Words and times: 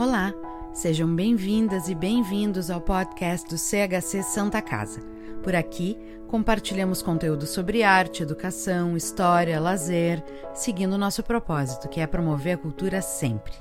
Olá, 0.00 0.32
sejam 0.72 1.14
bem-vindas 1.14 1.90
e 1.90 1.94
bem-vindos 1.94 2.70
ao 2.70 2.80
podcast 2.80 3.46
do 3.46 3.58
CHC 3.58 4.22
Santa 4.22 4.62
Casa. 4.62 5.02
Por 5.42 5.54
aqui, 5.54 5.98
compartilhamos 6.26 7.02
conteúdo 7.02 7.44
sobre 7.44 7.82
arte, 7.82 8.22
educação, 8.22 8.96
história, 8.96 9.60
lazer, 9.60 10.24
seguindo 10.54 10.96
nosso 10.96 11.22
propósito, 11.22 11.86
que 11.86 12.00
é 12.00 12.06
promover 12.06 12.54
a 12.54 12.56
cultura 12.56 13.02
sempre. 13.02 13.52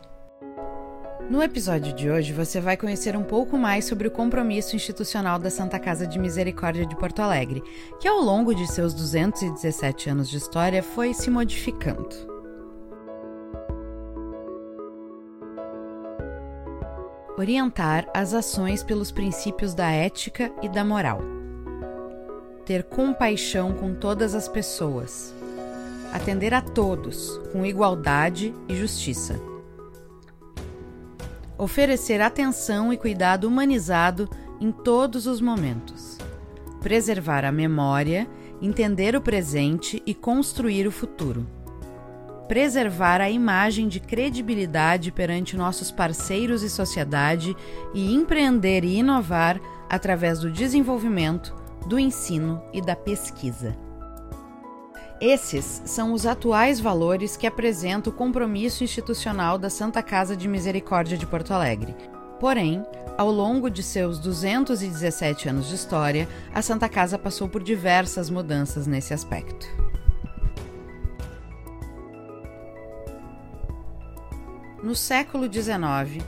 No 1.29 1.43
episódio 1.43 1.91
de 1.93 2.09
hoje, 2.09 2.31
você 2.31 2.61
vai 2.61 2.77
conhecer 2.77 3.17
um 3.17 3.23
pouco 3.25 3.57
mais 3.57 3.83
sobre 3.83 4.07
o 4.07 4.11
compromisso 4.11 4.77
institucional 4.77 5.39
da 5.39 5.49
Santa 5.49 5.77
Casa 5.77 6.07
de 6.07 6.17
Misericórdia 6.17 6.85
de 6.85 6.95
Porto 6.95 7.21
Alegre, 7.21 7.61
que 7.99 8.07
ao 8.07 8.21
longo 8.21 8.55
de 8.55 8.65
seus 8.65 8.93
217 8.93 10.09
anos 10.09 10.29
de 10.29 10.37
história 10.37 10.81
foi 10.81 11.13
se 11.13 11.29
modificando. 11.29 12.28
Orientar 17.39 18.05
as 18.13 18.33
ações 18.33 18.83
pelos 18.83 19.11
princípios 19.11 19.73
da 19.73 19.89
ética 19.89 20.51
e 20.61 20.67
da 20.67 20.83
moral. 20.83 21.21
Ter 22.65 22.83
compaixão 22.83 23.73
com 23.73 23.95
todas 23.95 24.35
as 24.35 24.49
pessoas. 24.49 25.33
Atender 26.11 26.53
a 26.53 26.61
todos 26.61 27.39
com 27.53 27.65
igualdade 27.65 28.53
e 28.67 28.75
justiça 28.75 29.39
oferecer 31.59 32.21
atenção 32.21 32.93
e 32.93 32.97
cuidado 32.97 33.45
humanizado 33.45 34.29
em 34.61 34.71
todos 34.71 35.27
os 35.27 35.41
momentos, 35.41 36.17
preservar 36.81 37.43
a 37.43 37.51
memória, 37.51 38.29
entender 38.61 39.13
o 39.13 39.19
presente 39.19 40.01
e 40.05 40.13
construir 40.13 40.87
o 40.87 40.91
futuro, 40.91 41.45
preservar 42.49 43.21
a 43.21 43.29
imagem 43.29 43.87
de 43.87 43.99
credibilidade 43.99 45.11
perante 45.11 45.55
nossos 45.55 45.91
parceiros 45.91 46.63
e 46.63 46.69
sociedade 46.69 47.55
e 47.93 48.11
empreender 48.11 48.83
e 48.83 48.97
inovar 48.97 49.61
através 49.87 50.39
do 50.39 50.51
desenvolvimento, 50.51 51.55
do 51.85 51.99
ensino 51.99 52.59
e 52.73 52.81
da 52.81 52.95
pesquisa. 52.95 53.77
Esses 55.21 55.83
são 55.85 56.11
os 56.11 56.25
atuais 56.25 56.79
valores 56.79 57.37
que 57.37 57.45
apresenta 57.45 58.09
o 58.09 58.13
compromisso 58.13 58.83
institucional 58.83 59.59
da 59.59 59.69
Santa 59.69 60.01
Casa 60.01 60.35
de 60.35 60.47
Misericórdia 60.47 61.17
de 61.17 61.27
Porto 61.27 61.53
Alegre. 61.53 61.95
Porém, 62.39 62.83
ao 63.15 63.29
longo 63.29 63.69
de 63.69 63.83
seus 63.83 64.17
217 64.17 65.49
anos 65.49 65.67
de 65.67 65.75
história, 65.75 66.27
a 66.53 66.63
Santa 66.63 66.89
Casa 66.89 67.19
passou 67.19 67.47
por 67.47 67.61
diversas 67.61 68.29
mudanças 68.29 68.87
nesse 68.87 69.13
aspecto. 69.13 69.88
No 74.81 74.95
século 74.95 75.51
XIX, 75.51 76.23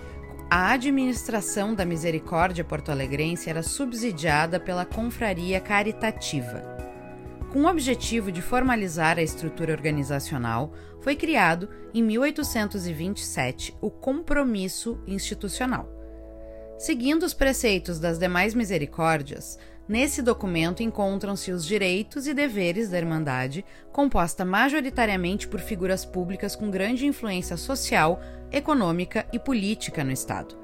a 0.49 0.73
administração 0.73 1.73
da 1.73 1.85
Misericórdia 1.85 2.65
porto-alegrense 2.65 3.49
era 3.49 3.63
subsidiada 3.63 4.59
pela 4.59 4.83
Confraria 4.85 5.61
Caritativa. 5.61 6.61
Com 7.53 7.61
o 7.61 7.67
objetivo 7.69 8.29
de 8.29 8.41
formalizar 8.41 9.17
a 9.17 9.21
estrutura 9.21 9.71
organizacional, 9.71 10.73
foi 10.99 11.15
criado, 11.15 11.69
em 11.93 12.03
1827, 12.03 13.73
o 13.79 13.89
Compromisso 13.89 15.01
Institucional. 15.07 15.89
Seguindo 16.77 17.23
os 17.23 17.33
preceitos 17.33 18.01
das 18.01 18.19
demais 18.19 18.53
misericórdias, 18.53 19.57
nesse 19.87 20.21
documento 20.21 20.83
encontram-se 20.83 21.51
os 21.51 21.65
direitos 21.65 22.27
e 22.27 22.33
deveres 22.33 22.89
da 22.89 22.97
Irmandade, 22.97 23.65
composta 23.91 24.45
majoritariamente 24.45 25.47
por 25.47 25.59
figuras 25.59 26.05
públicas 26.05 26.55
com 26.55 26.69
grande 26.69 27.05
influência 27.05 27.57
social, 27.57 28.19
econômica 28.51 29.25
e 29.31 29.39
política 29.39 30.03
no 30.03 30.11
Estado. 30.11 30.61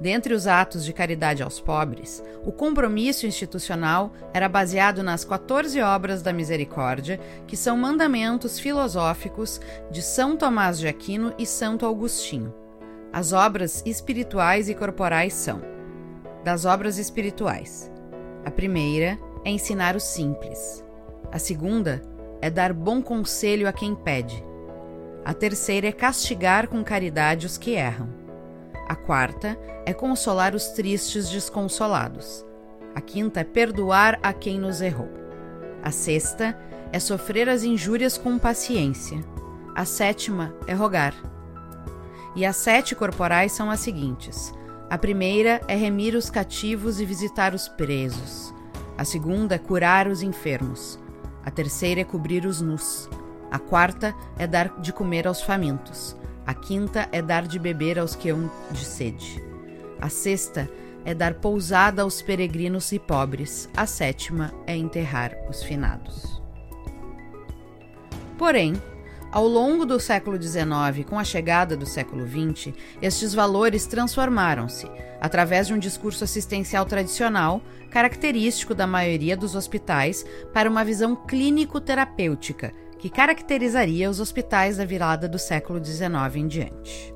Dentre 0.00 0.34
os 0.34 0.46
atos 0.46 0.84
de 0.84 0.92
caridade 0.92 1.42
aos 1.42 1.60
pobres, 1.60 2.22
o 2.44 2.50
compromisso 2.50 3.26
institucional 3.26 4.12
era 4.32 4.48
baseado 4.48 5.02
nas 5.02 5.24
14 5.24 5.80
obras 5.80 6.20
da 6.20 6.32
misericórdia, 6.32 7.20
que 7.46 7.56
são 7.56 7.76
mandamentos 7.76 8.58
filosóficos 8.58 9.60
de 9.90 10.02
São 10.02 10.36
Tomás 10.36 10.78
de 10.78 10.88
Aquino 10.88 11.32
e 11.38 11.46
Santo 11.46 11.86
Agostinho. 11.86 12.52
As 13.12 13.32
obras 13.32 13.82
espirituais 13.86 14.68
e 14.68 14.74
corporais 14.74 15.32
são: 15.32 15.62
das 16.42 16.64
obras 16.64 16.98
espirituais. 16.98 17.93
A 18.44 18.50
primeira 18.50 19.18
é 19.44 19.50
ensinar 19.50 19.96
o 19.96 20.00
simples. 20.00 20.84
A 21.32 21.38
segunda 21.38 22.02
é 22.40 22.50
dar 22.50 22.72
bom 22.72 23.00
conselho 23.00 23.68
a 23.68 23.72
quem 23.72 23.94
pede. 23.94 24.44
A 25.24 25.32
terceira 25.32 25.88
é 25.88 25.92
castigar 25.92 26.68
com 26.68 26.84
caridade 26.84 27.46
os 27.46 27.56
que 27.56 27.72
erram. 27.72 28.08
A 28.86 28.94
quarta 28.94 29.58
é 29.86 29.94
consolar 29.94 30.54
os 30.54 30.68
tristes 30.68 31.30
desconsolados. 31.30 32.44
A 32.94 33.00
quinta 33.00 33.40
é 33.40 33.44
perdoar 33.44 34.18
a 34.22 34.32
quem 34.32 34.58
nos 34.58 34.82
errou. 34.82 35.08
A 35.82 35.90
sexta 35.90 36.56
é 36.92 37.00
sofrer 37.00 37.48
as 37.48 37.64
injúrias 37.64 38.18
com 38.18 38.38
paciência. 38.38 39.18
A 39.74 39.84
sétima 39.84 40.54
é 40.66 40.74
rogar. 40.74 41.14
E 42.36 42.44
as 42.44 42.56
sete 42.56 42.94
corporais 42.94 43.52
são 43.52 43.70
as 43.70 43.80
seguintes: 43.80 44.52
a 44.90 44.98
primeira 44.98 45.60
é 45.66 45.74
remir 45.74 46.14
os 46.14 46.30
cativos 46.30 47.00
e 47.00 47.04
visitar 47.04 47.54
os 47.54 47.68
presos. 47.68 48.54
A 48.96 49.04
segunda 49.04 49.54
é 49.54 49.58
curar 49.58 50.06
os 50.06 50.22
enfermos. 50.22 50.98
A 51.44 51.50
terceira 51.50 52.02
é 52.02 52.04
cobrir 52.04 52.46
os 52.46 52.60
nus. 52.60 53.08
A 53.50 53.58
quarta 53.58 54.14
é 54.38 54.46
dar 54.46 54.80
de 54.80 54.92
comer 54.92 55.26
aos 55.26 55.42
famintos. 55.42 56.16
A 56.46 56.52
quinta 56.52 57.08
é 57.10 57.22
dar 57.22 57.46
de 57.46 57.58
beber 57.58 57.98
aos 57.98 58.14
que 58.14 58.28
hão 58.28 58.50
de 58.70 58.84
sede. 58.84 59.42
A 60.00 60.08
sexta 60.08 60.68
é 61.04 61.14
dar 61.14 61.34
pousada 61.34 62.02
aos 62.02 62.22
peregrinos 62.22 62.92
e 62.92 62.98
pobres. 62.98 63.68
A 63.76 63.86
sétima 63.86 64.52
é 64.66 64.76
enterrar 64.76 65.34
os 65.48 65.62
finados. 65.62 66.42
Porém, 68.38 68.74
ao 69.34 69.48
longo 69.48 69.84
do 69.84 69.98
século 69.98 70.40
XIX, 70.40 71.04
com 71.10 71.18
a 71.18 71.24
chegada 71.24 71.76
do 71.76 71.84
século 71.84 72.24
XX, 72.24 72.72
estes 73.02 73.34
valores 73.34 73.84
transformaram-se, 73.84 74.88
através 75.20 75.66
de 75.66 75.74
um 75.74 75.78
discurso 75.78 76.22
assistencial 76.22 76.84
tradicional, 76.86 77.60
característico 77.90 78.76
da 78.76 78.86
maioria 78.86 79.36
dos 79.36 79.56
hospitais, 79.56 80.24
para 80.52 80.70
uma 80.70 80.84
visão 80.84 81.16
clínico-terapêutica, 81.16 82.72
que 82.96 83.10
caracterizaria 83.10 84.08
os 84.08 84.20
hospitais 84.20 84.76
da 84.76 84.84
virada 84.84 85.28
do 85.28 85.38
século 85.38 85.84
XIX 85.84 86.36
em 86.36 86.46
diante. 86.46 87.12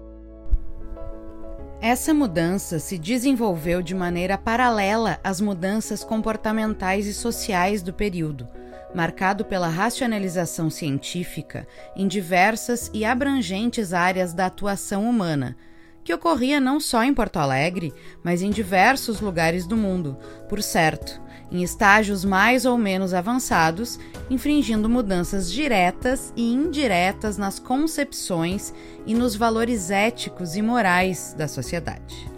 Essa 1.81 2.13
mudança 2.13 2.81
se 2.81 2.99
desenvolveu 2.99 3.81
de 3.81 3.95
maneira 3.95 4.37
paralela 4.37 5.21
às 5.23 5.41
mudanças 5.41 6.03
comportamentais 6.03 7.07
e 7.07 7.15
sociais 7.15 7.81
do 7.81 7.93
período, 7.93 8.49
marcado 8.95 9.45
pela 9.45 9.69
racionalização 9.69 10.71
científica 10.71 11.67
em 11.97 12.09
diversas 12.09 12.91
e 12.93 13.05
abrangentes 13.05 13.93
áreas 13.93 14.33
da 14.33 14.47
atuação 14.47 15.09
humana, 15.09 15.57
que 16.03 16.15
ocorria 16.15 16.59
não 16.59 16.81
só 16.81 17.05
em 17.05 17.13
Porto 17.13 17.39
Alegre, 17.39 17.93
mas 18.23 18.41
em 18.41 18.51
diversos 18.51 19.21
lugares 19.21 19.67
do 19.67 19.77
mundo, 19.77 20.17
por 20.49 20.63
certo, 20.63 21.21
em 21.51 21.63
estágios 21.63 22.25
mais 22.25 22.65
ou 22.65 22.79
menos 22.79 23.13
avançados, 23.15 23.99
infringindo 24.31 24.89
mudanças 24.89 25.51
diretas 25.51 26.33
e 26.37 26.53
indiretas 26.53 27.37
nas 27.37 27.59
concepções 27.59 28.73
e 29.07 29.15
nos 29.15 29.35
valores 29.35 29.91
éticos 29.91 30.57
e 30.57 30.63
morais 30.63 31.35
da 31.37 31.49
sociedade. 31.49 32.38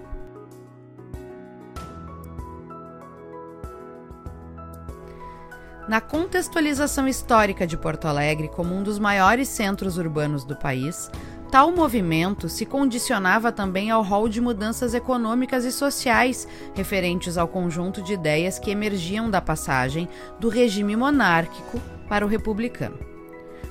Na 5.91 6.01
contextualização 6.01 7.09
histórica 7.09 7.67
de 7.67 7.77
Porto 7.77 8.07
Alegre 8.07 8.47
como 8.47 8.73
um 8.77 8.81
dos 8.81 8.97
maiores 8.97 9.49
centros 9.49 9.99
urbanos 9.99 10.45
do 10.45 10.55
país, 10.55 11.11
Tal 11.51 11.73
movimento 11.73 12.49
se 12.49 12.65
condicionava 12.65 13.51
também 13.51 13.91
ao 13.91 14.05
rol 14.05 14.29
de 14.29 14.41
mudanças 14.41 14.95
econômicas 14.95 15.65
e 15.65 15.73
sociais 15.73 16.47
referentes 16.77 17.37
ao 17.37 17.49
conjunto 17.49 18.01
de 18.03 18.13
ideias 18.13 18.57
que 18.57 18.71
emergiam 18.71 19.29
da 19.29 19.41
passagem 19.41 20.09
do 20.39 20.49
regime 20.49 20.95
monárquico 20.95 21.81
para 22.09 22.25
o 22.25 22.29
republicano. 22.29 22.97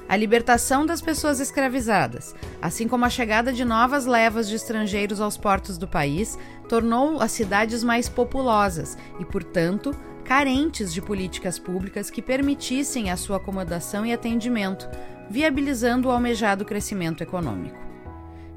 A 0.10 0.18
libertação 0.18 0.86
das 0.86 1.01
pessoas 1.01 1.39
escravizadas, 1.39 2.36
assim 2.62 2.86
como 2.86 3.06
a 3.06 3.10
chegada 3.10 3.54
de 3.54 3.63
novas 3.63 4.06
levas 4.06 4.50
de 4.50 4.56
estrangeiros 4.56 5.22
aos 5.22 5.38
portos 5.38 5.77
do 5.77 5.88
país, 5.88 6.38
tornou 6.68 7.22
as 7.22 7.31
cidades 7.31 7.81
mais 7.81 8.10
populosas 8.10 8.98
e, 9.22 9.24
portanto, 9.24 9.95
carentes 10.29 10.93
de 10.93 11.01
políticas 11.01 11.57
públicas 11.57 12.11
que 12.11 12.21
permitissem 12.21 13.09
a 13.09 13.17
sua 13.17 13.37
acomodação 13.37 14.05
e 14.05 14.13
atendimento, 14.13 14.87
viabilizando 15.27 16.07
o 16.07 16.11
almejado 16.11 16.63
crescimento 16.63 17.23
econômico. 17.23 17.75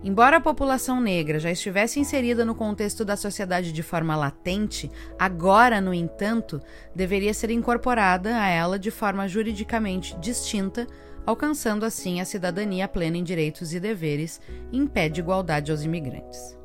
Embora 0.04 0.36
a 0.36 0.40
população 0.40 1.00
negra 1.00 1.38
já 1.38 1.50
estivesse 1.50 1.98
inserida 1.98 2.44
no 2.44 2.54
contexto 2.54 3.06
da 3.06 3.16
sociedade 3.16 3.72
de 3.72 3.82
forma 3.82 4.14
latente, 4.14 4.90
agora, 5.19 5.80
no 5.80 5.94
entanto, 5.94 6.60
deveria 6.94 7.32
ser 7.32 7.50
incorporada 7.50 8.36
a 8.36 8.48
ela 8.48 8.78
de 8.78 8.90
forma 8.90 9.26
juridicamente 9.26 10.14
distinta, 10.20 10.86
alcançando 11.24 11.86
assim 11.86 12.20
a 12.20 12.26
cidadania 12.26 12.86
plena 12.86 13.16
em 13.16 13.24
direitos 13.24 13.72
e 13.72 13.80
deveres, 13.80 14.42
em 14.70 14.86
pé 14.86 15.08
de 15.08 15.20
igualdade 15.20 15.70
aos 15.70 15.82
imigrantes. 15.82 16.62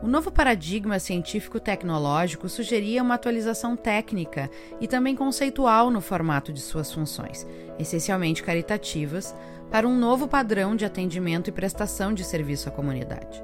O 0.00 0.06
novo 0.06 0.30
paradigma 0.30 1.00
científico-tecnológico 1.00 2.48
sugeria 2.48 3.02
uma 3.02 3.16
atualização 3.16 3.76
técnica 3.76 4.48
e 4.80 4.86
também 4.86 5.16
conceitual 5.16 5.90
no 5.90 6.00
formato 6.00 6.52
de 6.52 6.60
suas 6.60 6.92
funções, 6.92 7.44
essencialmente 7.80 8.40
caritativas, 8.40 9.34
para 9.68 9.88
um 9.88 9.98
novo 9.98 10.28
padrão 10.28 10.76
de 10.76 10.84
atendimento 10.84 11.48
e 11.48 11.52
prestação 11.52 12.14
de 12.14 12.22
serviço 12.22 12.68
à 12.68 12.72
comunidade. 12.72 13.42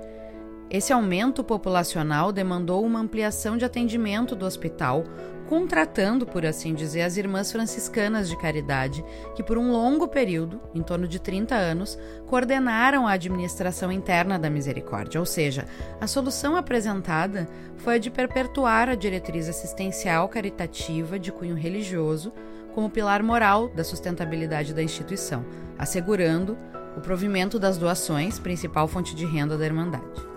Esse 0.71 0.93
aumento 0.93 1.43
populacional 1.43 2.31
demandou 2.31 2.85
uma 2.85 3.01
ampliação 3.01 3.57
de 3.57 3.65
atendimento 3.65 4.37
do 4.37 4.47
hospital, 4.47 5.03
contratando, 5.49 6.27
por 6.27 6.45
assim 6.45 6.75
dizer, 6.75 7.03
as 7.03 7.17
irmãs 7.17 7.53
franciscanas 7.53 8.29
de 8.29 8.37
caridade, 8.37 9.05
que 9.35 9.43
por 9.43 9.59
um 9.59 9.71
longo 9.71 10.09
período, 10.09 10.61
em 10.75 10.83
torno 10.83 11.07
de 11.07 11.19
30 11.19 11.55
anos, 11.55 11.99
coordenaram 12.27 13.07
a 13.07 13.13
administração 13.13 13.93
interna 13.93 14.39
da 14.39 14.51
misericórdia, 14.51 15.21
ou 15.21 15.27
seja, 15.27 15.67
a 16.01 16.07
solução 16.07 16.57
apresentada 16.57 17.49
foi 17.77 17.97
a 17.97 17.99
de 17.99 18.11
perpetuar 18.11 18.89
a 18.89 18.95
diretriz 18.95 19.49
assistencial 19.49 20.29
caritativa 20.29 21.19
de 21.19 21.31
cunho 21.31 21.55
religioso 21.55 22.33
como 22.75 22.91
pilar 22.91 23.23
moral 23.23 23.69
da 23.69 23.85
sustentabilidade 23.85 24.75
da 24.75 24.83
instituição, 24.83 25.45
assegurando 25.79 26.59
o 26.97 27.01
provimento 27.01 27.59
das 27.59 27.79
doações, 27.79 28.39
principal 28.39 28.89
fonte 28.89 29.15
de 29.15 29.25
renda 29.25 29.57
da 29.57 29.65
Irmandade. 29.65 30.34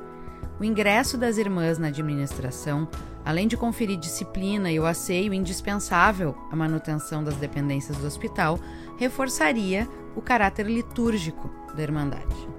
O 0.60 0.64
ingresso 0.64 1.18
das 1.18 1.38
irmãs 1.38 1.78
na 1.78 1.88
administração, 1.88 2.88
além 3.24 3.48
de 3.48 3.56
conferir 3.56 3.98
disciplina 3.98 4.72
e 4.72 4.80
o 4.80 4.86
asseio 4.86 5.34
indispensável 5.34 6.36
à 6.52 6.56
manutenção 6.56 7.24
das 7.24 7.36
dependências 7.36 7.98
do 7.98 8.08
hospital, 8.08 8.60
reforçaria 8.98 9.88
o 10.16 10.22
caráter 10.22 10.66
litúrgico 10.66 11.50
da 11.76 11.84
Irmandade. 11.84 12.58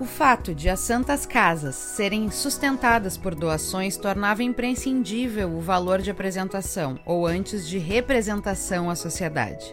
O 0.00 0.04
fato 0.04 0.52
de 0.52 0.68
as 0.68 0.80
santas 0.80 1.24
casas 1.24 1.76
serem 1.76 2.28
sustentadas 2.28 3.16
por 3.16 3.32
doações 3.32 3.96
tornava 3.96 4.42
imprescindível 4.42 5.48
o 5.54 5.60
valor 5.60 6.02
de 6.02 6.10
apresentação, 6.10 6.98
ou 7.06 7.28
antes 7.28 7.68
de 7.68 7.78
representação 7.78 8.90
à 8.90 8.96
sociedade. 8.96 9.72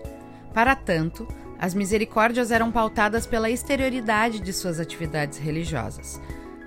Para 0.53 0.75
tanto, 0.75 1.27
as 1.61 1.75
misericórdias 1.75 2.49
eram 2.49 2.71
pautadas 2.71 3.27
pela 3.27 3.47
exterioridade 3.47 4.39
de 4.39 4.51
suas 4.51 4.79
atividades 4.79 5.37
religiosas. 5.37 6.19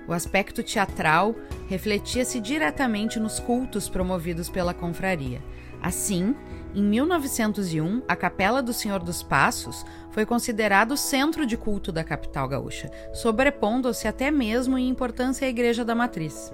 O 0.07 0.13
aspecto 0.13 0.63
teatral 0.63 1.35
refletia-se 1.67 2.39
diretamente 2.39 3.19
nos 3.19 3.37
cultos 3.37 3.89
promovidos 3.89 4.47
pela 4.47 4.73
confraria. 4.73 5.43
Assim, 5.81 6.33
em 6.73 6.81
1901, 6.81 8.03
a 8.07 8.15
Capela 8.15 8.63
do 8.63 8.71
Senhor 8.71 8.99
dos 8.99 9.21
Passos 9.21 9.85
foi 10.11 10.25
considerado 10.25 10.93
o 10.93 10.97
centro 10.97 11.45
de 11.45 11.57
culto 11.57 11.91
da 11.91 12.03
capital 12.03 12.47
gaúcha, 12.47 12.89
sobrepondo-se 13.13 14.07
até 14.07 14.31
mesmo 14.31 14.77
em 14.77 14.87
importância 14.87 15.45
à 15.45 15.49
Igreja 15.49 15.83
da 15.83 15.93
Matriz. 15.93 16.53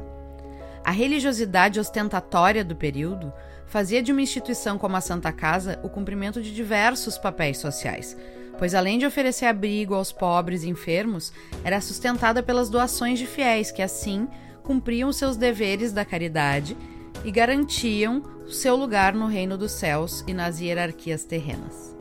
A 0.83 0.89
religiosidade 0.89 1.79
ostentatória 1.79 2.65
do 2.65 2.75
período 2.75 3.31
fazia 3.71 4.03
de 4.03 4.11
uma 4.11 4.21
instituição 4.21 4.77
como 4.77 4.97
a 4.97 5.01
Santa 5.01 5.31
Casa 5.31 5.79
o 5.81 5.87
cumprimento 5.87 6.41
de 6.41 6.53
diversos 6.53 7.17
papéis 7.17 7.57
sociais, 7.57 8.17
pois 8.59 8.75
além 8.75 8.99
de 8.99 9.05
oferecer 9.05 9.45
abrigo 9.45 9.95
aos 9.95 10.11
pobres 10.11 10.63
e 10.63 10.69
enfermos, 10.69 11.31
era 11.63 11.79
sustentada 11.79 12.43
pelas 12.43 12.69
doações 12.69 13.17
de 13.17 13.25
fiéis 13.25 13.71
que 13.71 13.81
assim 13.81 14.27
cumpriam 14.61 15.13
seus 15.13 15.37
deveres 15.37 15.93
da 15.93 16.03
caridade 16.03 16.75
e 17.23 17.31
garantiam 17.31 18.21
seu 18.45 18.75
lugar 18.75 19.13
no 19.13 19.27
reino 19.27 19.57
dos 19.57 19.71
céus 19.71 20.21
e 20.27 20.33
nas 20.33 20.59
hierarquias 20.59 21.23
terrenas. 21.23 21.95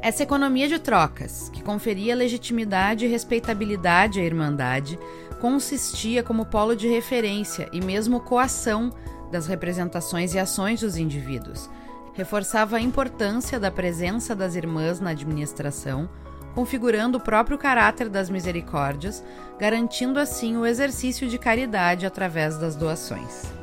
Essa 0.00 0.22
economia 0.22 0.66
de 0.66 0.78
trocas, 0.78 1.50
que 1.50 1.62
conferia 1.62 2.16
legitimidade 2.16 3.04
e 3.04 3.08
respeitabilidade 3.08 4.18
à 4.18 4.24
Irmandade, 4.24 4.98
consistia 5.42 6.22
como 6.22 6.46
polo 6.46 6.74
de 6.74 6.88
referência 6.88 7.68
e 7.70 7.82
mesmo 7.82 8.20
coação 8.20 8.90
das 9.30 9.46
representações 9.46 10.34
e 10.34 10.38
ações 10.38 10.80
dos 10.80 10.96
indivíduos. 10.96 11.70
Reforçava 12.14 12.76
a 12.76 12.80
importância 12.80 13.58
da 13.60 13.70
presença 13.70 14.34
das 14.34 14.54
irmãs 14.54 15.00
na 15.00 15.10
administração, 15.10 16.08
configurando 16.54 17.18
o 17.18 17.20
próprio 17.20 17.56
caráter 17.56 18.08
das 18.08 18.28
misericórdias, 18.28 19.22
garantindo 19.58 20.18
assim 20.18 20.56
o 20.56 20.66
exercício 20.66 21.28
de 21.28 21.38
caridade 21.38 22.06
através 22.06 22.58
das 22.58 22.74
doações. 22.74 23.59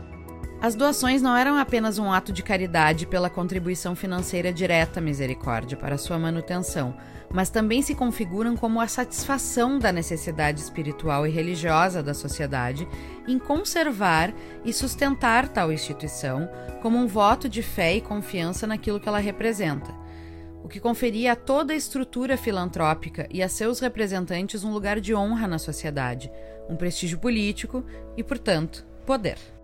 As 0.60 0.74
doações 0.74 1.22
não 1.22 1.38
eram 1.38 1.56
apenas 1.56 2.00
um 2.00 2.12
ato 2.12 2.34
de 2.34 2.42
caridade 2.42 3.06
pela 3.06 3.30
contribuição 3.30 3.96
financeira 3.96 4.52
direta 4.52 5.00
à 5.00 5.04
misericórdia 5.04 5.78
para 5.78 6.00
sua 6.00 6.18
manutenção, 6.18 6.98
mas 7.32 7.52
também 7.52 7.84
se 7.84 7.94
configuram 7.94 8.58
como 8.58 8.82
a 8.82 8.88
satisfação 8.88 9.78
da 9.78 9.92
necessidade 9.92 10.60
espiritual 10.60 11.28
e 11.28 11.30
religiosa 11.30 12.02
da 12.02 12.14
sociedade 12.16 12.88
em 13.28 13.38
conservar 13.38 14.34
e 14.66 14.74
sustentar 14.74 15.48
tal 15.48 15.72
instituição 15.72 16.50
como 16.82 16.98
um 16.98 17.06
voto 17.06 17.48
de 17.48 17.62
fé 17.62 17.96
e 17.96 18.02
confiança 18.02 18.66
naquilo 18.66 19.00
que 19.00 19.08
ela 19.08 19.20
representa, 19.20 19.94
o 20.64 20.68
que 20.68 20.80
conferia 20.80 21.34
a 21.34 21.36
toda 21.36 21.72
a 21.72 21.78
estrutura 21.78 22.36
filantrópica 22.36 23.28
e 23.30 23.44
a 23.44 23.50
seus 23.50 23.80
representantes 23.80 24.64
um 24.64 24.74
lugar 24.74 25.00
de 25.00 25.14
honra 25.14 25.48
na 25.48 25.60
sociedade, 25.60 26.32
um 26.68 26.76
prestígio 26.76 27.20
político 27.20 27.86
e, 28.18 28.24
portanto, 28.24 28.84
poder. 29.06 29.57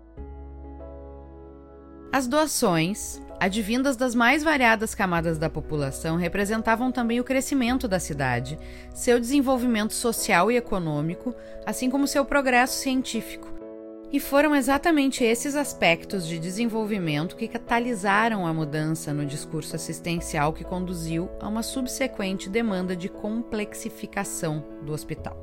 As 2.13 2.27
doações, 2.27 3.19
advindas 3.39 3.97
das 3.97 4.13
mais 4.13 4.43
variadas 4.43 4.93
camadas 4.93 5.39
da 5.39 5.49
população, 5.49 6.15
representavam 6.15 6.91
também 6.91 7.19
o 7.19 7.23
crescimento 7.23 7.87
da 7.87 7.99
cidade, 7.99 8.59
seu 8.93 9.19
desenvolvimento 9.19 9.95
social 9.95 10.51
e 10.51 10.55
econômico, 10.55 11.33
assim 11.65 11.89
como 11.89 12.05
seu 12.05 12.23
progresso 12.23 12.77
científico. 12.77 13.51
E 14.11 14.19
foram 14.19 14.55
exatamente 14.55 15.23
esses 15.23 15.55
aspectos 15.55 16.27
de 16.27 16.37
desenvolvimento 16.37 17.35
que 17.35 17.47
catalisaram 17.47 18.45
a 18.45 18.53
mudança 18.53 19.11
no 19.11 19.25
discurso 19.25 19.75
assistencial 19.75 20.53
que 20.53 20.63
conduziu 20.63 21.31
a 21.41 21.47
uma 21.47 21.63
subsequente 21.63 22.47
demanda 22.47 22.95
de 22.95 23.09
complexificação 23.09 24.63
do 24.83 24.93
hospital. 24.93 25.35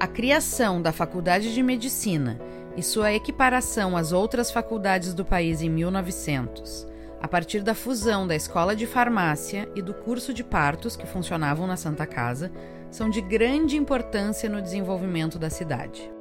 A 0.00 0.08
criação 0.08 0.82
da 0.82 0.90
Faculdade 0.90 1.54
de 1.54 1.62
Medicina 1.62 2.40
e 2.78 2.82
sua 2.82 3.12
equiparação 3.12 3.96
às 3.96 4.12
outras 4.12 4.52
faculdades 4.52 5.12
do 5.12 5.24
país 5.24 5.60
em 5.60 5.68
1900, 5.68 6.86
a 7.20 7.26
partir 7.26 7.60
da 7.60 7.74
fusão 7.74 8.24
da 8.24 8.36
Escola 8.36 8.76
de 8.76 8.86
Farmácia 8.86 9.68
e 9.74 9.82
do 9.82 9.92
curso 9.92 10.32
de 10.32 10.44
partos 10.44 10.94
que 10.94 11.04
funcionavam 11.04 11.66
na 11.66 11.76
Santa 11.76 12.06
Casa, 12.06 12.52
são 12.88 13.10
de 13.10 13.20
grande 13.20 13.76
importância 13.76 14.48
no 14.48 14.62
desenvolvimento 14.62 15.40
da 15.40 15.50
cidade. 15.50 16.17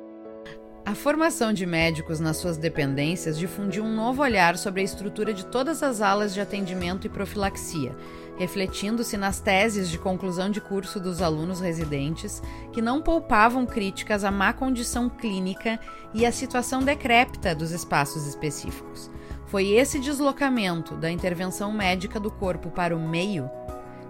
A 0.88 0.96
formação 0.96 1.52
de 1.52 1.66
médicos 1.66 2.22
nas 2.22 2.38
suas 2.38 2.56
dependências 2.56 3.38
difundiu 3.38 3.84
um 3.84 3.94
novo 3.94 4.22
olhar 4.22 4.58
sobre 4.58 4.80
a 4.80 4.84
estrutura 4.86 5.34
de 5.34 5.46
todas 5.46 5.84
as 5.84 6.00
alas 6.00 6.34
de 6.34 6.40
atendimento 6.40 7.06
e 7.06 7.10
profilaxia, 7.10 7.94
refletindo-se 8.38 9.18
nas 9.18 9.42
teses 9.42 9.90
de 9.90 9.98
conclusão 9.98 10.50
de 10.50 10.62
curso 10.62 10.98
dos 10.98 11.22
alunos 11.22 11.60
residentes, 11.60 12.42
que 12.72 12.82
não 12.82 13.02
poupavam 13.02 13.66
críticas 13.66 14.24
à 14.24 14.32
má 14.32 14.54
condição 14.54 15.10
clínica 15.10 15.78
e 16.14 16.26
à 16.26 16.32
situação 16.32 16.82
decrépita 16.82 17.54
dos 17.54 17.72
espaços 17.72 18.26
específicos. 18.26 19.12
Foi 19.48 19.68
esse 19.72 20.00
deslocamento 20.00 20.96
da 20.96 21.12
intervenção 21.12 21.74
médica 21.74 22.18
do 22.18 22.32
corpo 22.32 22.70
para 22.70 22.96
o 22.96 23.10
meio 23.10 23.50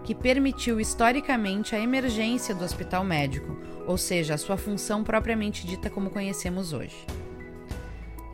que 0.08 0.16
permitiu 0.16 0.80
historicamente 0.80 1.76
a 1.76 1.80
emergência 1.82 2.56
do 2.56 2.64
hospital 2.64 3.04
médico, 3.04 3.60
ou 3.86 3.98
seja, 3.98 4.36
a 4.36 4.38
sua 4.38 4.56
função 4.56 5.04
propriamente 5.04 5.68
dita 5.68 5.90
como 5.90 6.10
conhecemos 6.10 6.72
hoje. 6.72 6.96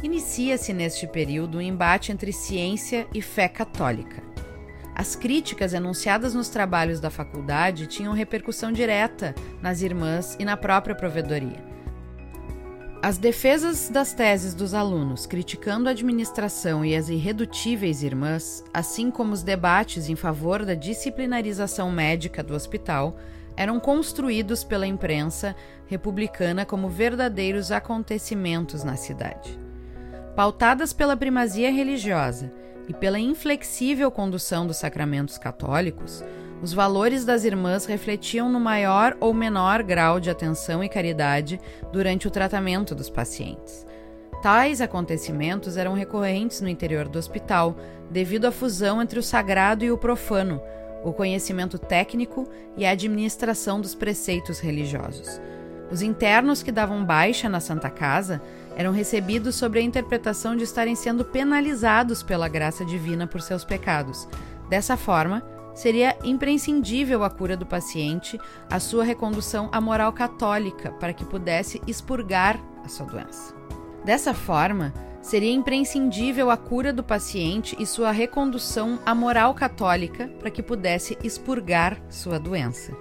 Inicia-se 0.04 0.72
neste 0.72 1.08
período 1.08 1.58
um 1.58 1.62
embate 1.62 2.12
entre 2.12 2.32
ciência 2.32 3.08
e 3.12 3.24
fé 3.24 3.48
católica. 3.48 4.22
As 4.94 5.16
críticas 5.16 5.74
enunciadas 5.74 6.36
nos 6.36 6.48
trabalhos 6.48 7.00
da 7.00 7.10
faculdade 7.10 7.88
tinham 7.88 8.14
repercussão 8.14 8.72
direta 8.72 9.34
nas 9.60 9.82
irmãs 9.82 10.38
e 10.40 10.46
na 10.46 10.56
própria 10.56 10.94
provedoria. 10.94 11.73
As 13.04 13.18
defesas 13.18 13.90
das 13.90 14.14
teses 14.14 14.54
dos 14.54 14.74
alunos 14.74 15.26
criticando 15.26 15.90
a 15.90 15.92
administração 15.92 16.86
e 16.86 16.96
as 16.96 17.10
irredutíveis 17.10 18.02
irmãs, 18.02 18.64
assim 18.74 19.12
como 19.12 19.34
os 19.34 19.44
debates 19.44 20.08
em 20.08 20.16
favor 20.16 20.64
da 20.64 20.74
disciplinarização 20.74 21.92
médica 21.92 22.42
do 22.42 22.54
hospital, 22.54 23.18
eram 23.58 23.78
construídos 23.78 24.64
pela 24.64 24.88
imprensa 24.88 25.54
republicana 25.86 26.66
como 26.66 26.88
verdadeiros 26.88 27.74
acontecimentos 27.74 28.86
na 28.86 28.96
cidade. 28.96 29.60
Pautadas 30.34 30.94
pela 30.94 31.18
primazia 31.18 31.74
religiosa 31.74 32.54
e 32.88 32.94
pela 32.94 33.20
inflexível 33.20 34.10
condução 34.12 34.66
dos 34.66 34.78
sacramentos 34.78 35.38
católicos, 35.38 36.24
os 36.64 36.72
valores 36.72 37.26
das 37.26 37.44
irmãs 37.44 37.86
refletiam 37.86 38.50
no 38.50 38.58
maior 38.58 39.18
ou 39.20 39.34
menor 39.34 39.84
grau 39.84 40.18
de 40.18 40.30
atenção 40.30 40.82
e 40.82 40.88
caridade 40.88 41.60
durante 41.92 42.26
o 42.26 42.32
tratamento 42.32 42.96
dos 42.96 43.10
pacientes. 43.10 43.86
Tais 44.42 44.80
acontecimentos 44.80 45.76
eram 45.76 45.94
recorrentes 45.94 46.62
no 46.62 46.70
interior 46.70 47.10
do 47.10 47.20
hospital, 47.20 47.76
devido 48.10 48.46
à 48.46 48.52
fusão 48.52 49.02
entre 49.02 49.20
o 49.20 49.24
sagrado 49.24 49.84
e 49.84 49.92
o 49.92 49.98
profano, 49.98 50.62
o 51.04 51.12
conhecimento 51.12 51.78
técnico 51.78 52.48
e 52.78 52.86
a 52.86 52.92
administração 52.92 53.82
dos 53.82 53.94
preceitos 53.94 54.62
religiosos. 54.62 55.42
Os 55.92 56.02
internos 56.02 56.64
que 56.64 56.72
davam 56.72 57.04
baixa 57.04 57.50
na 57.50 57.60
Santa 57.60 57.90
Casa 57.90 58.42
eram 58.78 58.94
recebidos 58.94 59.56
sobre 59.56 59.80
a 59.80 59.84
interpretação 59.84 60.56
de 60.56 60.64
estarem 60.64 60.96
sendo 60.96 61.26
penalizados 61.26 62.24
pela 62.24 62.48
graça 62.48 62.86
divina 62.86 63.28
por 63.28 63.42
seus 63.42 63.66
pecados. 63.66 64.30
Dessa 64.70 64.96
forma, 64.96 65.44
seria 65.74 66.18
imprescindível 66.24 67.24
a 67.24 67.30
cura 67.30 67.58
do 67.58 67.66
paciente, 67.66 68.40
a 68.70 68.80
sua 68.80 69.04
recondução 69.04 69.70
à 69.72 69.82
moral 69.82 70.14
católica 70.14 70.92
para 70.94 71.14
que 71.14 71.26
pudesse 71.26 71.82
expurgar 71.88 72.60
a 72.84 72.90
sua 72.90 73.06
doença. 73.06 73.56
Dessa 74.04 74.34
forma, 74.34 74.94
seria 75.22 75.52
imprescindível 75.52 76.52
a 76.52 76.58
cura 76.58 76.92
do 76.92 77.04
paciente 77.04 77.76
e 77.80 77.86
sua 77.86 78.12
recondução 78.12 79.00
à 79.06 79.16
moral 79.16 79.54
católica 79.54 80.28
para 80.40 80.52
que 80.52 80.62
pudesse 80.62 81.18
expurgar 81.24 81.98
sua 82.10 82.38
doença. 82.38 82.94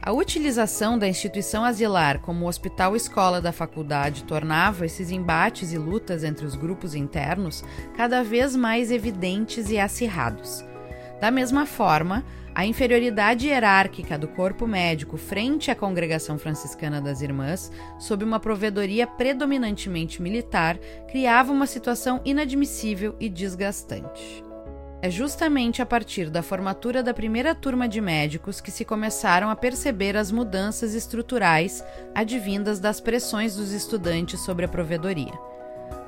A 0.00 0.12
utilização 0.12 0.96
da 0.96 1.08
instituição 1.08 1.64
asilar 1.64 2.20
como 2.20 2.46
hospital-escola 2.46 3.40
da 3.40 3.50
faculdade 3.50 4.22
tornava 4.22 4.86
esses 4.86 5.10
embates 5.10 5.72
e 5.72 5.78
lutas 5.78 6.22
entre 6.22 6.46
os 6.46 6.54
grupos 6.54 6.94
internos 6.94 7.64
cada 7.96 8.22
vez 8.22 8.54
mais 8.54 8.92
evidentes 8.92 9.68
e 9.68 9.80
acirrados. 9.80 10.64
Da 11.20 11.30
mesma 11.30 11.64
forma, 11.64 12.24
a 12.54 12.64
inferioridade 12.64 13.48
hierárquica 13.48 14.18
do 14.18 14.28
corpo 14.28 14.66
médico 14.66 15.16
frente 15.16 15.70
à 15.70 15.74
congregação 15.74 16.38
franciscana 16.38 17.00
das 17.00 17.20
Irmãs, 17.20 17.70
sob 17.98 18.24
uma 18.24 18.40
provedoria 18.40 19.06
predominantemente 19.06 20.20
militar, 20.22 20.78
criava 21.10 21.52
uma 21.52 21.66
situação 21.66 22.20
inadmissível 22.24 23.14
e 23.20 23.28
desgastante. 23.28 24.42
É 25.02 25.10
justamente 25.10 25.82
a 25.82 25.86
partir 25.86 26.30
da 26.30 26.42
formatura 26.42 27.02
da 27.02 27.12
primeira 27.12 27.54
turma 27.54 27.86
de 27.86 28.00
médicos 28.00 28.60
que 28.60 28.70
se 28.70 28.84
começaram 28.84 29.50
a 29.50 29.56
perceber 29.56 30.16
as 30.16 30.32
mudanças 30.32 30.94
estruturais 30.94 31.84
advindas 32.14 32.80
das 32.80 33.00
pressões 33.00 33.54
dos 33.56 33.72
estudantes 33.72 34.40
sobre 34.40 34.64
a 34.64 34.68
provedoria. 34.68 35.55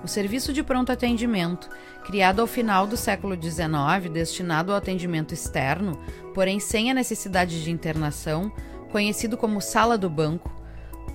O 0.03 0.07
serviço 0.07 0.53
de 0.53 0.63
pronto 0.63 0.93
atendimento, 0.93 1.69
criado 2.05 2.41
ao 2.41 2.47
final 2.47 2.87
do 2.87 2.97
século 2.97 3.35
XIX, 3.35 4.11
destinado 4.13 4.71
ao 4.71 4.79
atendimento 4.79 5.35
externo, 5.35 5.99
porém 6.35 6.61
sem 6.61 6.91
a 6.91 6.95
necessidade 6.95 7.63
de 7.63 7.71
internação, 7.71 8.53
conhecido 8.93 9.37
como 9.37 9.61
sala 9.61 9.99
do 9.99 10.09
banco, 10.09 10.59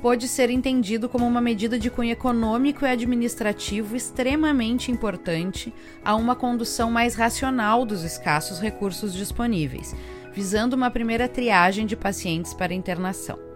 pode 0.02 0.28
ser 0.28 0.50
entendido 0.50 1.08
como 1.08 1.26
uma 1.26 1.40
medida 1.40 1.80
de 1.80 1.90
cunho 1.90 2.12
econômico 2.12 2.84
e 2.84 2.90
administrativo 2.90 3.96
extremamente 3.96 4.92
importante 4.92 5.74
a 6.04 6.14
uma 6.14 6.36
condução 6.36 6.92
mais 6.92 7.16
racional 7.16 7.86
dos 7.86 8.04
escassos 8.04 8.60
recursos 8.60 9.14
disponíveis, 9.14 9.96
visando 10.34 10.76
uma 10.76 10.92
primeira 10.92 11.30
triagem 11.30 11.86
de 11.86 11.96
pacientes 11.96 12.54
para 12.54 12.74
internação. 12.74 13.53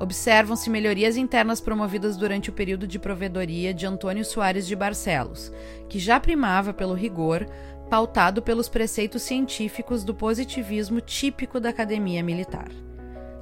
Observam-se 0.00 0.68
melhorias 0.68 1.16
internas 1.16 1.60
promovidas 1.60 2.16
durante 2.16 2.50
o 2.50 2.52
período 2.52 2.86
de 2.86 2.98
provedoria 2.98 3.72
de 3.72 3.86
Antônio 3.86 4.24
Soares 4.24 4.66
de 4.66 4.74
Barcelos, 4.74 5.52
que 5.88 5.98
já 5.98 6.18
primava 6.18 6.72
pelo 6.72 6.94
rigor, 6.94 7.46
pautado 7.88 8.42
pelos 8.42 8.68
preceitos 8.68 9.22
científicos 9.22 10.02
do 10.02 10.14
positivismo 10.14 11.00
típico 11.00 11.60
da 11.60 11.68
academia 11.68 12.22
militar 12.22 12.70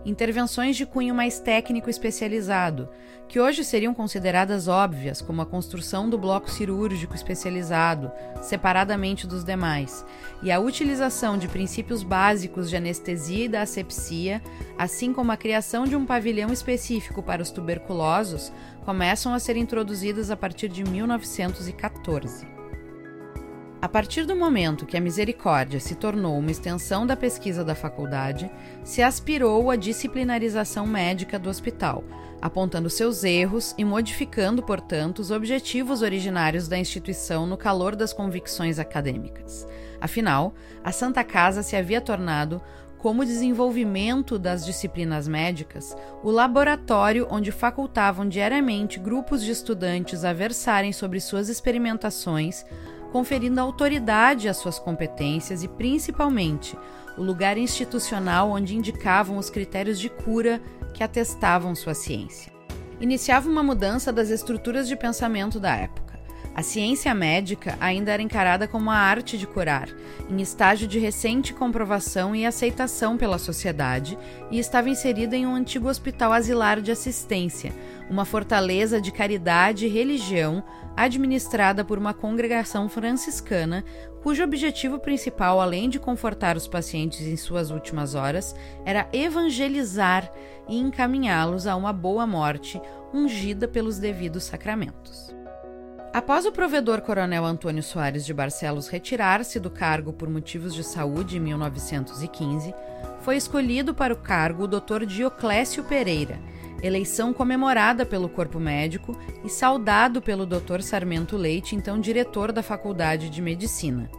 intervenções 0.04 0.76
de 0.76 0.86
cunho 0.86 1.14
mais 1.14 1.38
técnico 1.38 1.90
especializado, 1.90 2.88
que 3.28 3.38
hoje 3.38 3.62
seriam 3.62 3.94
consideradas 3.94 4.66
óbvias, 4.66 5.22
como 5.22 5.40
a 5.40 5.46
construção 5.46 6.10
do 6.10 6.18
bloco 6.18 6.50
cirúrgico 6.50 7.14
especializado, 7.14 8.10
separadamente 8.42 9.26
dos 9.26 9.44
demais, 9.44 10.04
e 10.42 10.50
a 10.50 10.58
utilização 10.58 11.38
de 11.38 11.46
princípios 11.46 12.02
básicos 12.02 12.68
de 12.68 12.76
anestesia 12.76 13.44
e 13.44 13.48
da 13.48 13.62
asepsia, 13.62 14.42
assim 14.76 15.12
como 15.12 15.30
a 15.30 15.36
criação 15.36 15.84
de 15.84 15.94
um 15.94 16.04
pavilhão 16.04 16.52
específico 16.52 17.22
para 17.22 17.42
os 17.42 17.50
tuberculosos, 17.50 18.52
começam 18.84 19.32
a 19.32 19.38
ser 19.38 19.56
introduzidas 19.56 20.30
a 20.30 20.36
partir 20.36 20.68
de 20.68 20.82
1914. 20.82 22.59
A 23.82 23.88
partir 23.88 24.26
do 24.26 24.36
momento 24.36 24.84
que 24.84 24.94
a 24.94 25.00
misericórdia 25.00 25.80
se 25.80 25.94
tornou 25.94 26.38
uma 26.38 26.50
extensão 26.50 27.06
da 27.06 27.16
pesquisa 27.16 27.64
da 27.64 27.74
faculdade, 27.74 28.50
se 28.84 29.00
aspirou 29.00 29.70
à 29.70 29.76
disciplinarização 29.76 30.86
médica 30.86 31.38
do 31.38 31.48
hospital, 31.48 32.04
apontando 32.42 32.90
seus 32.90 33.24
erros 33.24 33.74
e 33.78 33.84
modificando, 33.84 34.62
portanto, 34.62 35.20
os 35.20 35.30
objetivos 35.30 36.02
originários 36.02 36.68
da 36.68 36.76
instituição 36.76 37.46
no 37.46 37.56
calor 37.56 37.96
das 37.96 38.12
convicções 38.12 38.78
acadêmicas. 38.78 39.66
Afinal, 39.98 40.52
a 40.84 40.92
Santa 40.92 41.24
Casa 41.24 41.62
se 41.62 41.74
havia 41.74 42.02
tornado 42.02 42.60
como 42.98 43.24
desenvolvimento 43.24 44.38
das 44.38 44.62
disciplinas 44.62 45.26
médicas, 45.26 45.96
o 46.22 46.30
laboratório 46.30 47.26
onde 47.30 47.50
facultavam 47.50 48.28
diariamente 48.28 48.98
grupos 48.98 49.42
de 49.42 49.50
estudantes 49.50 50.22
a 50.22 50.34
versarem 50.34 50.92
sobre 50.92 51.18
suas 51.18 51.48
experimentações, 51.48 52.62
conferindo 53.12 53.60
autoridade 53.60 54.48
às 54.48 54.56
suas 54.56 54.78
competências 54.78 55.62
e, 55.62 55.68
principalmente, 55.68 56.76
o 57.16 57.22
lugar 57.22 57.58
institucional 57.58 58.50
onde 58.50 58.76
indicavam 58.76 59.36
os 59.36 59.50
critérios 59.50 59.98
de 59.98 60.08
cura 60.08 60.60
que 60.94 61.02
atestavam 61.02 61.74
sua 61.74 61.94
ciência. 61.94 62.52
Iniciava 63.00 63.48
uma 63.48 63.62
mudança 63.62 64.12
das 64.12 64.30
estruturas 64.30 64.86
de 64.86 64.96
pensamento 64.96 65.58
da 65.58 65.74
época. 65.74 66.09
A 66.52 66.62
ciência 66.62 67.14
médica 67.14 67.78
ainda 67.80 68.10
era 68.10 68.20
encarada 68.20 68.66
como 68.66 68.90
a 68.90 68.96
arte 68.96 69.38
de 69.38 69.46
curar, 69.46 69.88
em 70.28 70.40
estágio 70.40 70.86
de 70.86 70.98
recente 70.98 71.54
comprovação 71.54 72.34
e 72.34 72.44
aceitação 72.44 73.16
pela 73.16 73.38
sociedade, 73.38 74.18
e 74.50 74.58
estava 74.58 74.90
inserida 74.90 75.36
em 75.36 75.46
um 75.46 75.54
antigo 75.54 75.88
hospital 75.88 76.32
asilar 76.32 76.80
de 76.80 76.90
assistência, 76.90 77.72
uma 78.10 78.24
fortaleza 78.24 79.00
de 79.00 79.12
caridade 79.12 79.86
e 79.86 79.88
religião 79.88 80.64
administrada 80.96 81.84
por 81.84 81.98
uma 81.98 82.12
congregação 82.12 82.88
franciscana, 82.88 83.84
cujo 84.22 84.42
objetivo 84.42 84.98
principal, 84.98 85.60
além 85.60 85.88
de 85.88 86.00
confortar 86.00 86.56
os 86.56 86.66
pacientes 86.66 87.20
em 87.20 87.36
suas 87.36 87.70
últimas 87.70 88.14
horas, 88.14 88.54
era 88.84 89.08
evangelizar 89.12 90.30
e 90.68 90.76
encaminhá-los 90.76 91.66
a 91.66 91.76
uma 91.76 91.92
boa 91.92 92.26
morte 92.26 92.80
ungida 93.14 93.66
pelos 93.68 93.98
devidos 93.98 94.44
sacramentos. 94.44 95.39
Após 96.12 96.44
o 96.44 96.50
provedor 96.50 97.02
Coronel 97.02 97.44
Antônio 97.44 97.84
Soares 97.84 98.26
de 98.26 98.34
Barcelos 98.34 98.88
retirar-se 98.88 99.60
do 99.60 99.70
cargo 99.70 100.12
por 100.12 100.28
motivos 100.28 100.74
de 100.74 100.82
saúde 100.82 101.36
em 101.36 101.40
1915, 101.40 102.74
foi 103.20 103.36
escolhido 103.36 103.94
para 103.94 104.12
o 104.12 104.16
cargo 104.16 104.64
o 104.64 104.66
Dr. 104.66 105.04
Dioclésio 105.06 105.84
Pereira, 105.84 106.40
eleição 106.82 107.32
comemorada 107.32 108.04
pelo 108.04 108.28
corpo 108.28 108.58
médico 108.58 109.16
e 109.44 109.48
saudado 109.48 110.20
pelo 110.20 110.44
Dr. 110.44 110.80
Sarmento 110.80 111.36
Leite, 111.36 111.76
então 111.76 112.00
diretor 112.00 112.50
da 112.50 112.62
Faculdade 112.62 113.30
de 113.30 113.40
Medicina. 113.40 114.10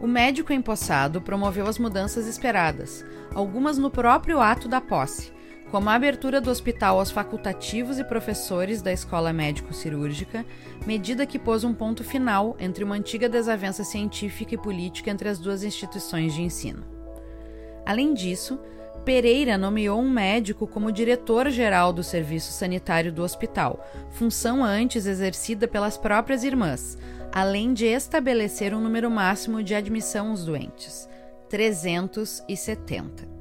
O 0.00 0.08
médico 0.08 0.52
empossado 0.52 1.20
promoveu 1.20 1.68
as 1.68 1.78
mudanças 1.78 2.26
esperadas, 2.26 3.04
algumas 3.32 3.78
no 3.78 3.92
próprio 3.92 4.40
ato 4.40 4.66
da 4.66 4.80
posse, 4.80 5.32
como 5.70 5.90
a 5.90 5.94
abertura 5.94 6.40
do 6.40 6.50
hospital 6.50 6.98
aos 6.98 7.10
facultativos 7.10 7.98
e 7.98 8.04
professores 8.04 8.80
da 8.80 8.92
Escola 8.92 9.32
Médico-Cirúrgica, 9.32 10.44
medida 10.86 11.26
que 11.26 11.38
pôs 11.38 11.64
um 11.64 11.74
ponto 11.74 12.02
final 12.02 12.56
entre 12.58 12.82
uma 12.82 12.94
antiga 12.94 13.28
desavença 13.28 13.84
científica 13.84 14.54
e 14.54 14.58
política 14.58 15.10
entre 15.10 15.28
as 15.28 15.38
duas 15.38 15.62
instituições 15.62 16.32
de 16.34 16.42
ensino. 16.42 16.84
Além 17.84 18.14
disso, 18.14 18.58
Pereira 19.04 19.56
nomeou 19.56 20.00
um 20.00 20.10
médico 20.10 20.66
como 20.66 20.92
diretor-geral 20.92 21.92
do 21.92 22.02
serviço 22.02 22.52
sanitário 22.52 23.12
do 23.12 23.22
hospital, 23.22 23.82
função 24.10 24.62
antes 24.62 25.06
exercida 25.06 25.66
pelas 25.66 25.96
próprias 25.96 26.44
irmãs, 26.44 26.98
além 27.32 27.72
de 27.72 27.86
estabelecer 27.86 28.74
um 28.74 28.80
número 28.80 29.10
máximo 29.10 29.62
de 29.62 29.74
admissão 29.74 30.30
aos 30.30 30.44
doentes: 30.44 31.08
370. 31.48 33.37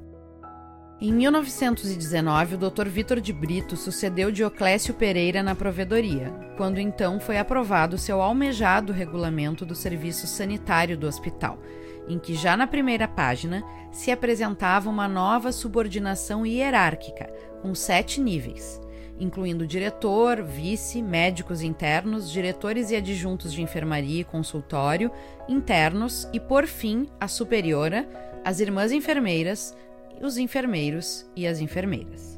Em 1.00 1.14
1919, 1.14 2.56
o 2.56 2.58
Dr. 2.58 2.88
Vitor 2.88 3.22
de 3.22 3.32
Brito 3.32 3.78
sucedeu 3.78 4.32
Dioclésio 4.32 4.96
Pereira 4.96 5.44
na 5.44 5.54
provedoria, 5.54 6.34
quando 6.58 6.80
então 6.80 7.20
foi 7.20 7.38
aprovado 7.38 8.00
seu 8.00 8.20
almejado 8.20 8.92
regulamento 8.92 9.64
do 9.64 9.76
serviço 9.76 10.26
sanitário 10.26 10.98
do 10.98 11.06
hospital, 11.06 11.60
em 12.08 12.18
que 12.18 12.34
já 12.34 12.58
na 12.58 12.66
primeira 12.66 13.08
página 13.08 13.64
se 13.92 14.10
apresentava 14.10 14.90
uma 14.90 15.08
nova 15.08 15.52
subordinação 15.52 16.44
hierárquica, 16.44 17.32
com 17.62 17.76
sete 17.76 18.20
níveis, 18.20 18.82
incluindo 19.20 19.68
diretor, 19.68 20.42
vice, 20.42 21.04
médicos 21.04 21.62
internos, 21.62 22.32
diretores 22.32 22.90
e 22.90 22.96
adjuntos 22.96 23.54
de 23.54 23.62
enfermaria 23.62 24.22
e 24.22 24.24
consultório, 24.26 25.12
internos 25.48 26.28
e, 26.34 26.40
por 26.40 26.66
fim, 26.66 27.06
a 27.20 27.28
superiora, 27.28 28.10
as 28.44 28.60
irmãs 28.60 28.92
enfermeiras, 28.92 29.76
os 30.22 30.38
enfermeiros 30.38 31.26
e 31.36 31.46
as 31.46 31.60
enfermeiras. 31.60 32.38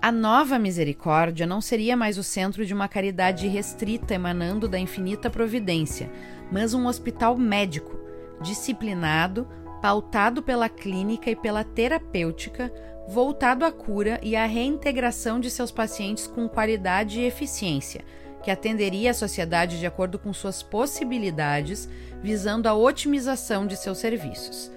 A 0.00 0.12
nova 0.12 0.58
misericórdia 0.58 1.46
não 1.46 1.62
seria 1.62 1.96
mais 1.96 2.18
o 2.18 2.22
centro 2.22 2.66
de 2.66 2.74
uma 2.74 2.86
caridade 2.86 3.48
restrita 3.48 4.12
emanando 4.12 4.68
da 4.68 4.78
infinita 4.78 5.30
providência, 5.30 6.10
mas 6.52 6.74
um 6.74 6.86
hospital 6.86 7.38
médico, 7.38 7.98
disciplinado, 8.42 9.48
pautado 9.80 10.42
pela 10.42 10.68
clínica 10.68 11.30
e 11.30 11.36
pela 11.36 11.64
terapêutica, 11.64 12.70
voltado 13.08 13.64
à 13.64 13.72
cura 13.72 14.20
e 14.22 14.36
à 14.36 14.44
reintegração 14.44 15.40
de 15.40 15.50
seus 15.50 15.70
pacientes 15.70 16.26
com 16.26 16.48
qualidade 16.48 17.20
e 17.20 17.24
eficiência, 17.24 18.04
que 18.42 18.50
atenderia 18.50 19.10
a 19.10 19.14
sociedade 19.14 19.78
de 19.78 19.86
acordo 19.86 20.18
com 20.18 20.34
suas 20.34 20.62
possibilidades, 20.62 21.88
visando 22.22 22.68
a 22.68 22.74
otimização 22.74 23.66
de 23.66 23.74
seus 23.74 23.98
serviços. 23.98 24.70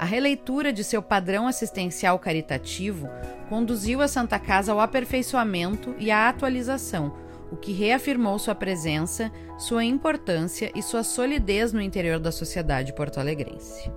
A 0.00 0.06
releitura 0.06 0.72
de 0.72 0.82
seu 0.82 1.02
padrão 1.02 1.46
assistencial 1.46 2.18
caritativo 2.18 3.06
conduziu 3.50 4.00
a 4.00 4.08
Santa 4.08 4.38
Casa 4.38 4.72
ao 4.72 4.80
aperfeiçoamento 4.80 5.94
e 5.98 6.10
à 6.10 6.26
atualização, 6.26 7.14
o 7.52 7.56
que 7.56 7.70
reafirmou 7.70 8.38
sua 8.38 8.54
presença, 8.54 9.30
sua 9.58 9.84
importância 9.84 10.72
e 10.74 10.82
sua 10.82 11.02
solidez 11.02 11.74
no 11.74 11.82
interior 11.82 12.18
da 12.18 12.32
sociedade 12.32 12.94
porto-alegrense. 12.94 13.92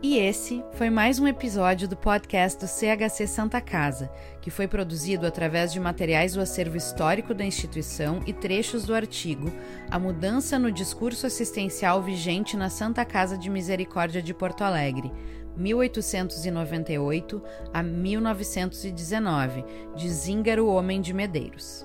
E 0.00 0.16
esse 0.16 0.64
foi 0.74 0.90
mais 0.90 1.18
um 1.18 1.26
episódio 1.26 1.88
do 1.88 1.96
podcast 1.96 2.60
do 2.60 2.68
CHC 2.68 3.26
Santa 3.26 3.60
Casa, 3.60 4.08
que 4.40 4.48
foi 4.48 4.68
produzido 4.68 5.26
através 5.26 5.72
de 5.72 5.80
materiais 5.80 6.34
do 6.34 6.40
acervo 6.40 6.76
histórico 6.76 7.34
da 7.34 7.44
instituição 7.44 8.22
e 8.24 8.32
trechos 8.32 8.84
do 8.84 8.94
artigo 8.94 9.50
A 9.90 9.98
Mudança 9.98 10.56
no 10.56 10.70
Discurso 10.70 11.26
Assistencial 11.26 12.00
Vigente 12.00 12.56
na 12.56 12.70
Santa 12.70 13.04
Casa 13.04 13.36
de 13.36 13.50
Misericórdia 13.50 14.22
de 14.22 14.32
Porto 14.32 14.62
Alegre, 14.62 15.10
1898 15.56 17.42
a 17.74 17.82
1919, 17.82 19.64
de 19.96 20.08
Zíngaro 20.08 20.68
Homem 20.68 21.00
de 21.00 21.12
Medeiros. 21.12 21.84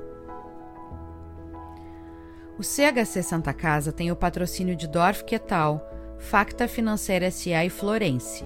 O 2.58 2.62
CHC 2.62 3.22
Santa 3.22 3.54
Casa 3.54 3.92
tem 3.92 4.12
o 4.12 4.16
patrocínio 4.16 4.76
de 4.76 4.86
Dorf 4.86 5.24
Quetal, 5.24 5.90
Facta 6.18 6.68
Financeira 6.68 7.28
S.A. 7.28 7.64
e 7.64 7.70
Florence, 7.70 8.44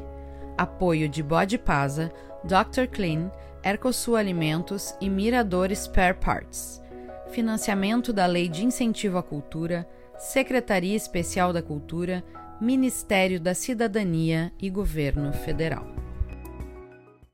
apoio 0.57 1.09
de 1.09 1.25
Bode 1.25 1.59
Pasa, 1.59 2.13
Dr. 2.45 2.87
Clean, 2.89 3.33
Ercosul 3.65 4.15
Alimentos 4.15 4.95
e 5.01 5.11
Mirador 5.11 5.75
Spare 5.75 6.15
Parts 6.15 6.86
financiamento 7.31 8.13
da 8.13 8.27
Lei 8.27 8.49
de 8.49 8.65
Incentivo 8.65 9.19
à 9.19 9.23
Cultura, 9.23 9.89
Secretaria 10.19 10.97
Especial 10.97 11.53
da 11.53 11.63
Cultura, 11.63 12.25
Ministério 12.61 13.41
da 13.41 13.55
Cidadania 13.55 14.53
e 14.61 14.71
Governo 14.71 15.33
Federal. 15.33 16.06